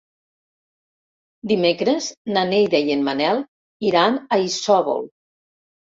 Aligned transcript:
Dimecres 1.51 2.07
na 2.37 2.45
Neida 2.53 2.81
i 2.87 2.95
en 2.97 3.07
Manel 3.11 3.45
iran 3.91 4.19
a 4.19 4.41
Isòvol. 4.49 5.11